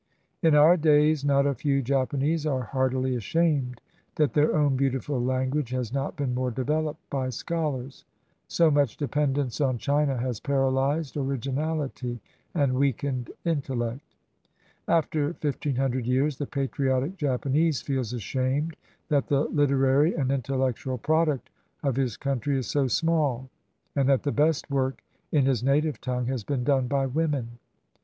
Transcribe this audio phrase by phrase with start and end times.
[0.41, 3.81] In our days not a few Japanese are heartily ashamed
[4.15, 8.03] that their own beautiful language has not been more developed by scholars.
[8.47, 12.19] So much dependence on China has paralyzed originality
[12.55, 14.15] and weakened intellect.
[14.87, 18.75] After fifteen hundred years, the patriotic Japanese feels ashamed
[19.09, 21.51] that the literary and intellectual product
[21.83, 23.51] of his country is so small,
[23.95, 27.59] and that the best work in his native tongue has been done by women.